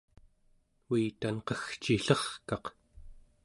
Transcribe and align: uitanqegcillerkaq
uitanqegcillerkaq 0.91 2.65